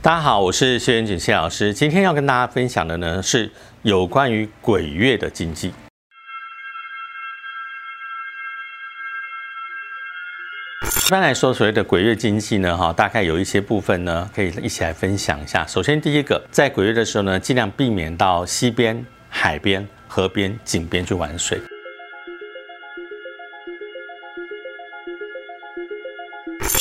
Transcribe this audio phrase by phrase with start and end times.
[0.00, 1.74] 大家好，我是谢元锦谢老师。
[1.74, 3.50] 今天要跟大家分享的呢是
[3.82, 5.70] 有关于鬼月的禁忌。
[10.86, 15.66] 一般来说，所谓的鬼月禁忌呢，哈，大概有一些部分呢，可以一起来分享一下。
[15.66, 21.60] 首先，第一个，在鬼月的时候呢，尽量避免到溪边、海边、河边、井边去玩水。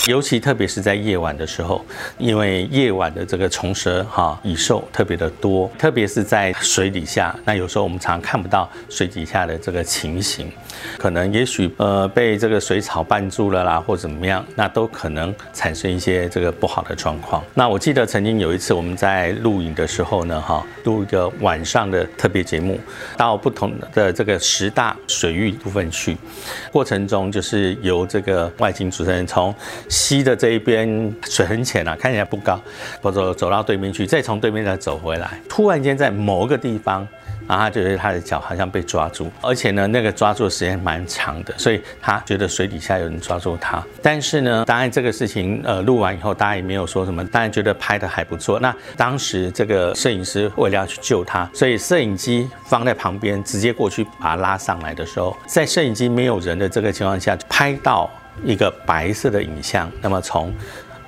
[0.08, 1.86] 尤其特别是在夜晚的时候，
[2.18, 10.50] 因为夜晚的这个虫蛇哈蚁兽特别的多，特别是在水底下，那有时候我们常看不到水底下的这个情形，
[10.98, 17.44] 可能也许呃被这个水草绊住了啦，或怎么样，那都可能产生一些这个不好的状况。
[17.54, 22.80] 那我记得曾经有一次我们在录影的时候呢，哈，录一个晚上的特别节目，
[23.18, 26.16] 到不同的这个十大水域部分去，
[26.72, 29.54] 过程中就是由这个外景主持人从
[29.98, 32.62] 溪的这一边水很浅啊，看起来不高，
[33.02, 35.42] 我走走到对面去，再从对面再走回来。
[35.50, 37.06] 突然间在某个地方，
[37.48, 43.84] 然后他觉得他的脚好像被抓住，而且呢，那个抓住的时间蛮长的，所以他觉得水底下有人抓住他。
[44.04, 48.60] 但是呢，当然这个事情呃录完以后，大家也没有说什么，当然觉得拍的还不错。
[48.60, 58.08] 那当时这个摄影师为了要去救他，所以摄影机放在旁边，直接过去把他拉上来的时候，在摄影机没有人的这个情况下拍到。
[58.44, 60.54] 一个白色的影像，那么从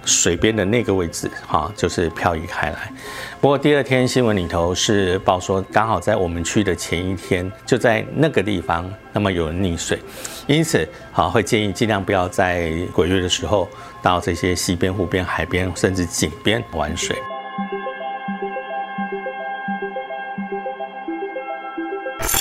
[0.05, 2.91] 水边的那个位置，哈，就是漂移开来。
[3.39, 9.99] 不过第二天新闻里头是报说，刚好在我们去的前一天，就在那个地方，那么有人溺水，
[10.47, 13.67] 因此，好会建议尽量不要在鬼月的时候
[14.01, 17.15] 到这些溪边、湖边、海边，甚至井边玩水。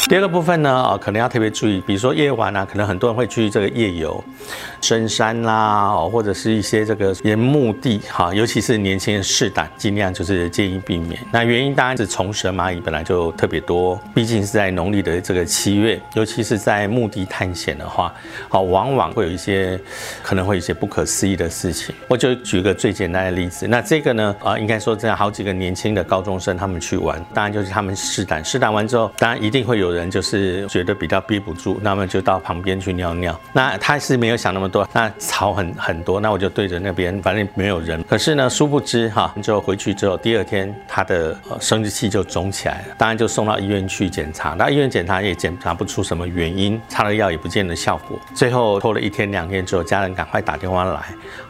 [0.08, 4.24] 第二个部分呢，啊，可能要特别注意，比如说夜晚啊，可能很多人会去这个夜游，
[4.80, 11.20] 深山啦，哦，或者是一些这个沿墓地，哈，尤其是年轻人试胆，尽量就是建议避免。
[11.30, 18.10] 那原因当然是虫蛇蚂蚁本来就特别多，毕竟是在农历的这个七月，尤其是在墓地探险的话，
[18.48, 19.78] 好，往往会有一些
[20.22, 21.94] 可能会有一些不可思议的事情。
[22.08, 29.97] 我就举个最简单的例子，那这个呢，啊，应该说这样好几个年轻的高中生他们去玩，当然就是他们试胆，试胆完之后，当然一定会有人。
[29.98, 33.38] 人就是觉得比较憋不住，那么就到旁边去尿尿。
[33.52, 38.02] 那他是没有想那么多，那草很很多，那我就对着那边，反正没有人。
[38.04, 44.54] 可是呢，殊不知哈，就回去之后，第二天他的生殖器就肿起来了，当然就送到医院去检查。
[44.54, 48.18] 那医院检查也检查不出什么原因，擦了药也不见得效果。
[48.34, 51.00] 最后拖了一天两天之后，家人赶快打电话来，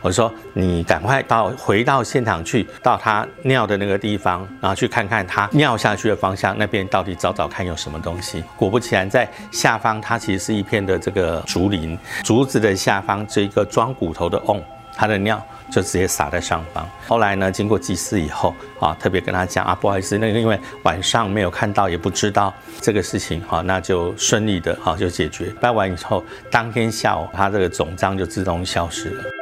[0.00, 8.37] 我说你赶快到回到现场去，到他尿的那个地方，然后去看看他尿下去的方向那边到底找找看有什么东西。
[8.56, 14.62] 果不其然，在下方它其实是一片的这个竹林，竹子的下方这一个装骨头的瓮，
[14.94, 15.40] 它的尿
[15.70, 16.88] 就直接洒在上方。
[17.06, 25.46] 后来呢，经过祭祀以后啊，特别跟他讲啊，不好意思，那个因为晚上没有看到，也不知道这个事情哈，那就顺利的哈就解决。
[25.60, 29.37] 拜完以后，当天下午他这个肿胀就自动消失了。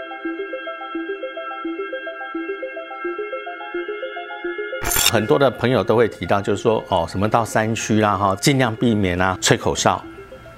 [5.11, 10.03] 很多的朋友都会提到，就是说哦，什么到山区啦哈，尽量避免啊吹口哨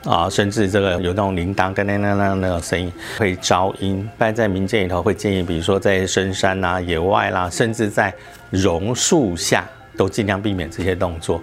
[0.04, 4.08] 啊，甚至这个有那种铃铛噔噔噔噔那种声音会招阴。
[4.16, 8.12] 但在民间里头会建议，比如说在深山呐、野外啦，甚至在
[8.50, 11.40] 榕树下，都尽量避免这些动作。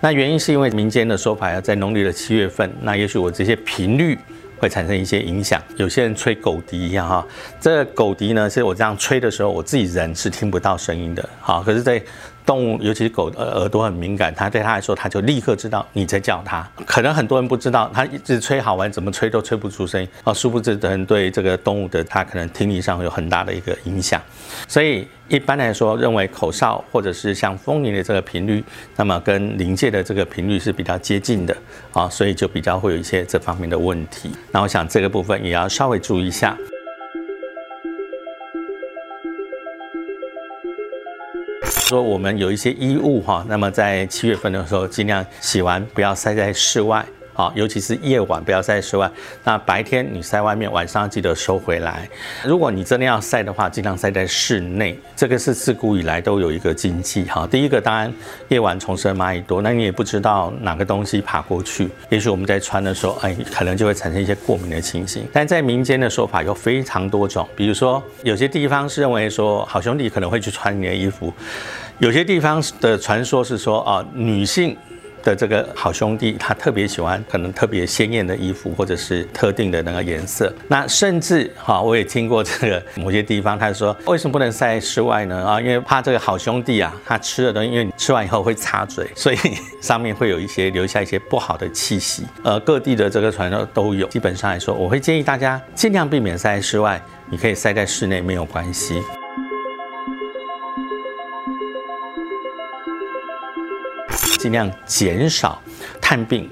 [0.00, 4.16] 那原因是因为民间的说法要在农历的七月份，那也许我这些频率。
[4.56, 5.60] 会产生一些影响。
[5.76, 7.26] 有些人吹狗笛一样哈，
[7.60, 11.28] 这个狗笛呢，是我这样吹的时候，我自己人是听不到声音的。
[11.40, 12.00] 好，可是，在
[12.46, 16.68] 动物，尤其是狗，耳耳朵很敏感，它对它来说，它就立刻知道你在叫它。
[16.86, 20.32] 可能很多人不知道，它一直吹好玩，怎么吹都吹不出声音啊。
[20.32, 24.20] 殊不知，的人对这个动物的它可能听力上有很大的一个影响。
[24.68, 28.62] 所以一般来说，认为口哨或者是像风铃的这个频率，
[28.96, 31.56] 那么跟临界的这个频率是比较接近的
[31.92, 34.30] 啊，所以就比较会有一些这方面的问题。
[34.52, 36.56] 那我想这个部分也要稍微注意一下。
[41.94, 47.06] 说我们有一些衣物哈，那么在七月份的时候，尽量洗完不要晒在室外。
[47.34, 49.10] 好，尤其是夜晚不要晒室外。
[49.42, 52.08] 那白天你晒外面，晚上记得收回来。
[52.44, 54.96] 如果你真的要晒的话，尽量晒在室内。
[55.16, 57.24] 这个是自古以来都有一个禁忌。
[57.24, 58.12] 哈，第一个当然
[58.48, 65.26] 夜晚虫蛇蚂蚁多，那你也不知道哪个东西爬过去，也许我们在穿的时候，哎，可能就会产生一些过敏的情形。
[65.32, 71.32] 但在民间的说法有非常多种，比如说有些地方是认为说好兄弟可能会去穿你的衣服，
[71.98, 74.76] 有些地方的传说是说啊女性。
[75.24, 80.52] 的这个好兄弟，他特别喜欢可能特别鲜艳的衣服，或者是特定的那个颜色。
[80.68, 85.44] 那甚至哈，我也听过这个某些地方，他说为什么不能晒室外呢？
[85.44, 89.36] 啊，因为怕这个好兄弟啊，他吃的东西，因为你吃完以后会擦嘴，所以
[89.80, 92.24] 上面会有一些留下一些不好的气息。
[92.42, 94.06] 呃，各地的这个传说都有。
[94.08, 97.00] 基本上来说，我会建议大家尽量避免晒在室外，
[97.30, 99.02] 你可以晒在室内没有关系。
[104.44, 105.58] 尽量减少
[106.02, 106.46] 探病、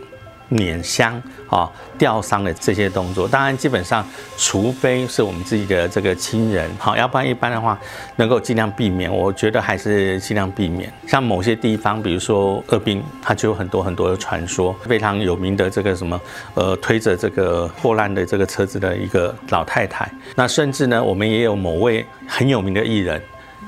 [0.48, 3.28] 碾香啊、吊丧的这些动作。
[3.28, 4.02] 当然，基本上，
[4.38, 7.78] 除非是我们自己的这个亲人，好，要不然一般的话，
[8.16, 9.14] 能够尽量避免。
[9.14, 10.90] 我觉得还是尽量避免。
[11.06, 16.18] 像某些地方，比如说鄂滨，它就有很多很多的传说，非常有名的这个什么，
[16.54, 20.10] 呃，推着这个破烂的这个车子的一个老太太。
[20.34, 23.20] 那甚至呢，我们也有某位很有名的艺人，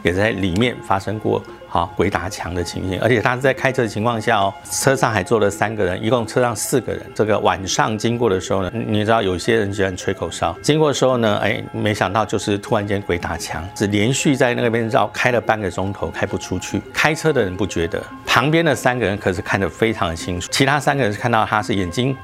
[0.03, 1.43] 也在里面发生过。
[1.75, 7.05] 好，鬼打墙的情形，而且他是在开车的情况下哦，车上还坐了三个人，一共车上四个人。
[7.17, 16.81] 这个晚上经过的时候呢，你知道有些人喜欢吹口哨，经过的时候呢，哎，没想到就是突然间鬼打墙，只连续在那边绕开了半个钟头，开不出去。
[16.93, 22.17] 开车的人不觉得，旁边的三个人可是看得非常的清楚，其他三个人是看到他是眼睛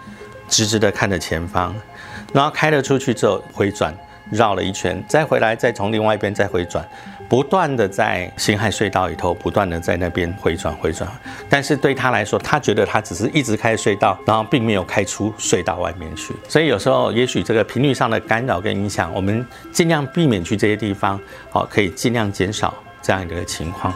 [0.46, 1.74] 直直的看着前方，
[2.32, 3.92] 然后开了出去之后回转。
[4.30, 6.86] 绕了一圈，再回来，再从另外一边再回转，
[7.28, 11.10] 不断的在辛亥隧道里头，不断的在那边回转回转。
[11.48, 16.34] 但是对他来说，他觉得他只是一直开隧道，然后并没有开出隧道外面去。
[16.48, 22.72] 所以有时候，也许这个频率上的干扰跟影响，我们尽量避免去这些地方，好，可以尽量减少
[23.02, 23.92] 这样一个情况。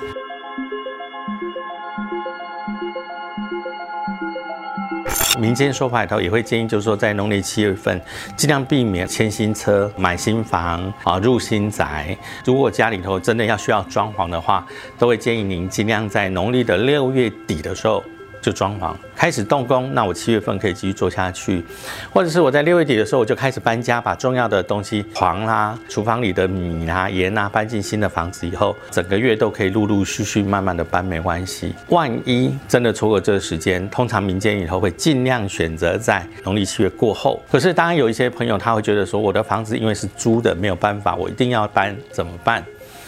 [5.38, 8.00] 民间说法里头也会建议，就是说在农历七月份，
[8.36, 12.16] 尽量避免签新车、买新房啊、入新宅。
[12.44, 14.64] 如果家里头真的要需要装潢的话，
[14.98, 18.02] 都会建议您尽量在农历的六月底的时候。
[18.44, 21.64] 就装潢开始动工，那我七月份可以继续做下去，
[22.12, 31.74] 或者是我在六月底的时候我就开始搬家，把重要的东西床啦、厨房里的米啊、盐啊搬进新的房子以后，整个月都可以陆陆续续慢慢的搬，没关系。
[31.88, 37.42] 万一真的错过这个时间，通常民间以后会尽量选择在农历七月过后。
[37.50, 42.62] 可是当然有一些朋友他会觉得说，我的房子因为是租的，没有办法，我一定要搬，怎么办？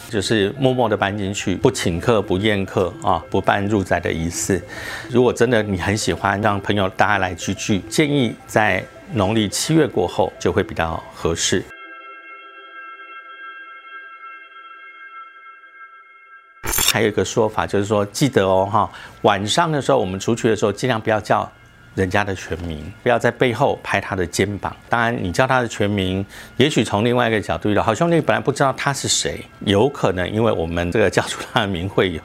[0.08, 4.62] 就是默默的搬进去，不请客，不宴客啊，不办入宅的仪式。
[5.10, 11.62] 如果真的你很喜欢让朋友大家来聚聚，建议在农历七月过后就会比较合适。
[16.92, 18.90] 还有一个说法就是说，记得哦哈，
[19.22, 21.50] 晚上的时候我们出去的时候，尽量不要叫。
[21.96, 24.76] 人家的全名，不要在背后拍他的肩膀。
[24.88, 26.24] 当然，你叫他的全名，
[26.58, 32.20] 也许从另外一个角度好兄弟本来不知道他是谁，有可能因为我们这个叫出他的名讳有。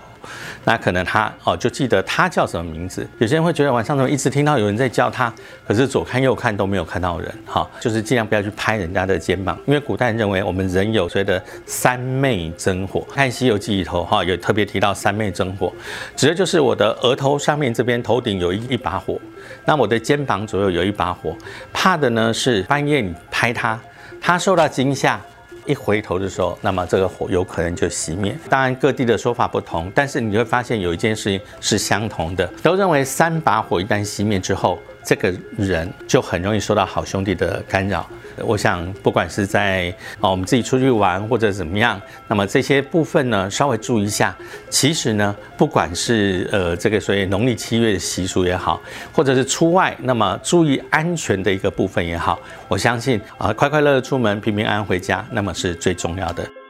[0.64, 3.08] 那可能他哦就记得他叫什么名字。
[3.20, 5.34] 有些人会觉得晚上怎么一直听到有人在叫他，
[5.68, 7.32] 可是左看右看都没有看到人。
[7.46, 13.06] 哈，就是尽量不要去拍人家的肩膀，因为古代认为我们人有所谓的三昧真火。
[13.14, 15.74] 看《西游记》里头哈有特别提到三昧真火，
[16.16, 19.20] 指的就是我的额头上面这边头顶有一一把火，
[19.66, 21.36] 那我的肩膀左右有一把火。
[21.74, 23.80] 怕的呢是半夜你拍他，
[24.20, 25.20] 他受到惊吓。
[25.66, 28.38] 一回头的时候，那么这个火有可能就熄灭。
[28.50, 34.80] 当然各地的说法不同，但是你会发现有一件事情是相同的，都认为三把火一旦熄灭之后。
[35.04, 38.08] 这个人就很容易受到好兄弟的干扰。
[38.38, 44.36] 我想，不管是在啊我们自己出去玩或者怎么样，那么这些部分呢，稍微注意一下。
[44.70, 48.82] 其实呢，不管是呃这个所谓农历七月的习俗也好，
[49.14, 56.61] 或者是出外，那么注意安全的一个部分也好，我相信啊快快乐乐出门，平平安安回家，那么是最重要的。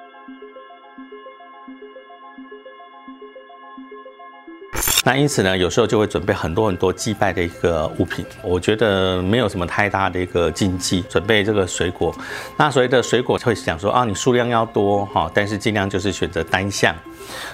[5.04, 8.24] 那因此呢，有时候就会准备很多很多祭拜的一个物品。
[8.44, 11.02] 我觉得没有什么太大的一个禁忌。
[11.10, 12.16] 准备这个水果，
[12.56, 16.96] 那所谓的水果会想说啊，你数量要多哈，但是尽量就是选择单项。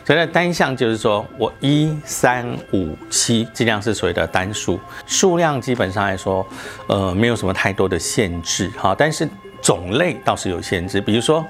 [0.06, 4.78] 所以呢单项就是说我一三五七，尽量是所谓的单数。
[5.06, 6.46] 数量基本上来说，
[6.88, 9.26] 呃，没有什么太多的限制哈，但是
[9.62, 11.46] 种类倒是有限制，比如说。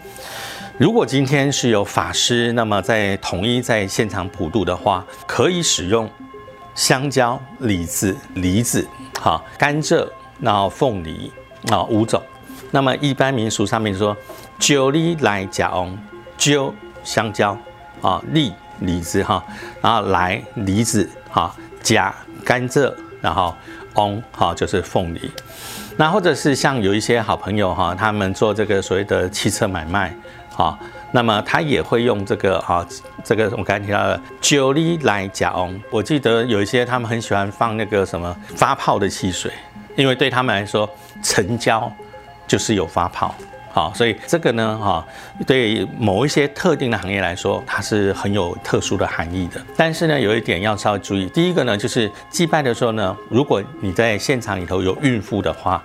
[0.77, 6.07] 如果今天是有法师，那么在统一在现场普渡的话，可以使用
[6.75, 8.88] 香蕉、李子、梨子、
[9.19, 10.07] 好甘蔗，
[10.39, 11.31] 然后凤梨
[11.72, 12.22] 啊五种。
[12.69, 14.15] 那么一般民俗上面说，
[14.60, 15.98] 九梨来甲翁，
[16.38, 16.72] 九
[17.03, 17.57] 香蕉
[18.03, 19.43] 啊，梨李子哈，
[19.81, 22.13] 然后来梨子哈，甲
[22.46, 23.55] 甘蔗，然后
[23.96, 25.31] 翁哈就是凤梨。
[26.00, 30.15] 那或者是像有一些好朋友哈，他们做这个所谓的汽车买卖。
[30.58, 30.78] 啊，
[31.12, 32.86] 那么他也会用这个啊，
[33.24, 35.80] 这个我刚才提到的酒力来加翁。
[35.92, 39.52] 我记得有一些他们很喜欢放那个什么发泡的汽水，
[39.96, 40.90] 因为对他们来说，
[41.22, 41.92] 成交
[42.48, 43.34] 就是有发泡。
[43.72, 45.06] 好，所以这个呢，哈，
[45.46, 49.62] 对某一些特定的行业来说，它是很有特殊的含义的。
[49.76, 55.84] 但是呢，有一点要稍微注意，第一个呢，就是祭拜的时候呢，如果你在现场里头有孕妇的话，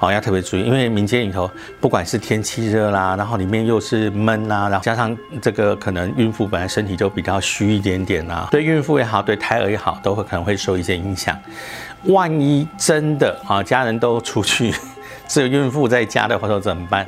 [0.00, 1.50] 哦，要特别注意，因为民间里头
[1.80, 11.36] 不管是天气热啦，然后里面又是闷啦，然后加上这个可能孕妇本来身体就比较虚一点点啦，对孕妇也好，对胎儿也好，都会可能会受一些影响。
[12.04, 14.72] 万一真的啊，家人都出去，
[15.26, 17.04] 只有孕妇在家的话，说怎么办？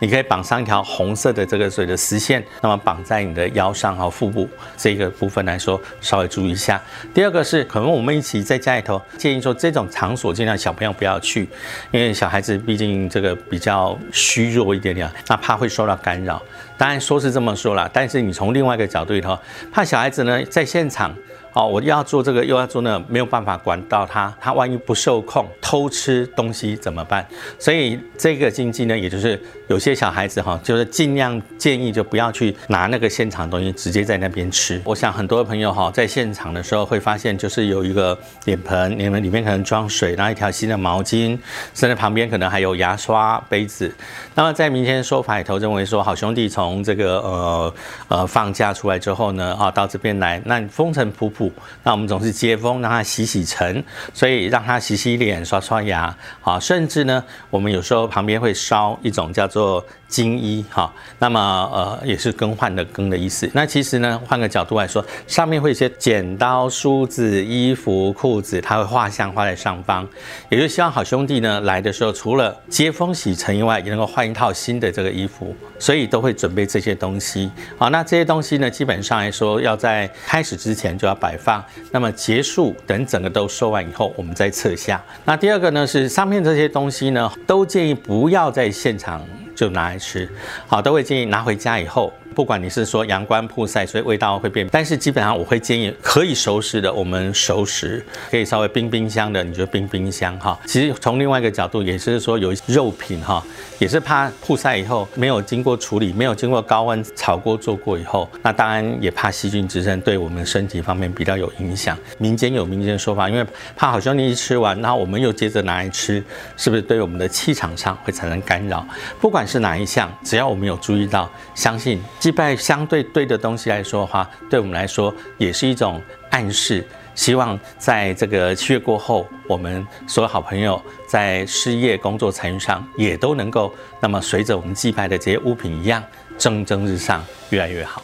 [0.00, 6.80] 你可以绑上一条红色的这个水的丝线，那么绑在你的腰上和腹部这个部分来说，稍微注意一下。
[7.14, 11.48] 第二个是，可能我们一起在家里头建议说，这种场所尽量小朋友不要去，
[11.90, 16.42] 因为小孩子毕竟这个比较虚弱一点点，那怕会受到干扰。
[16.76, 19.38] 当然说是这么说了，但是你从另外一个角度里头，
[19.70, 21.14] 怕小孩子呢在现场。
[21.52, 27.26] 哦，我要做这个，又要做那，没有办法管到他，他万一不受控偷吃东西怎么办？
[27.58, 34.80] 所以这个禁忌呢，也就是有些小孩子哈，就是尽量建议就不要去拿那个现场东西直接在那边吃。
[34.84, 41.36] 我想很多朋友哈，在现场的时候会发现，就是有一个脸盆，你们里面可能装水，然后一条新的毛巾，
[41.74, 43.92] 甚至旁边可能还有牙刷、杯子。
[44.36, 47.74] 那么在民间说法里头认为说，好兄弟从这个呃
[48.06, 51.39] 呃放假出来之后呢，啊到这边来，那风尘仆仆。
[51.84, 61.40] 那我们总是接风，让他洗洗尘，所以让他洗洗脸、刷刷牙，啊，甚至呢，我们有时候旁边会烧一种叫做金衣，哈，那么
[61.72, 63.50] 呃也是更换的更的意思。
[63.54, 70.06] 那其实呢，换个角度来说，上面会一些剪刀、梳子、衣服、裤子，它会画像画在上方，
[70.50, 77.50] 也就希望好兄弟呢来的时候，除了接风洗尘以外，也能够换一套新的这个衣服，所以都会准备这些东西。
[77.78, 81.30] 好，那这些东西呢，基本上来说，要在开始之前就要摆。
[81.30, 85.00] 摆放，那么结束等整个都收完以后，我们再撤下。
[85.24, 89.24] 那第二个呢，是上面这些东西呢，都建议不要在现场
[89.60, 90.26] 就拿来吃，
[90.66, 92.10] 好，都会建议拿回家以后。
[92.40, 100.58] 不管你是说阳光曝晒，所以味道会变，但是基本上我会建议可以熟食的，我们熟食可以稍微冰冰箱的，你就冰冰箱哈。
[100.64, 103.44] 其实从另外一个角度，也是说有肉品哈，
[103.78, 111.94] 也是怕曝晒以后没有经过处理，没有经过高温炒锅做过以后，那当然也怕细菌滋生，对我们身体方面比较有影响。
[112.16, 113.44] 民间有民间说法，因为
[113.76, 116.24] 怕好兄弟一吃完，然后我们又接着拿来吃，
[116.56, 118.82] 是不是对我们的气场上会产生干扰？
[119.20, 121.90] 不管是哪一项，只要我们有注意到，相信。
[122.30, 126.86] 祭拜相对对的东西来说的话，对我们来说也是一种暗示。
[127.16, 136.00] 希望在这个七月过后，我们所有好朋友在事业、工作、财运上也都能够，那么随着我们祭拜的这些物品一样，
[136.38, 137.20] 蒸蒸日上，
[137.50, 138.00] 越来越好。